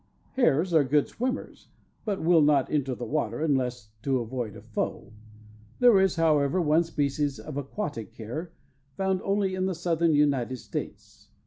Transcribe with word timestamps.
Hares 0.31 0.73
are 0.73 0.83
good 0.83 1.07
swimmers, 1.07 1.67
but 2.05 2.23
will 2.23 2.41
not 2.41 2.71
enter 2.71 2.95
the 2.95 3.05
water 3.05 3.39
unless 3.39 3.89
to 4.01 4.17
avoid 4.17 4.55
a 4.55 4.61
foe. 4.63 5.13
There 5.79 5.99
is, 5.99 6.15
however, 6.15 6.59
one 6.59 6.83
species 6.83 7.39
of 7.39 7.55
aquatic 7.55 8.11
hare, 8.15 8.51
found 8.97 9.21
only 9.21 9.53
in 9.53 9.67
the 9.67 9.75
Southern 9.75 10.15
United 10.15 10.57
States. 10.57 11.29